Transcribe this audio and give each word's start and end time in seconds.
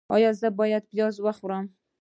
ایا 0.15 0.29
زه 0.39 0.47
باید 0.59 0.83
پیاز 0.91 1.15
وخورم؟ 1.25 1.65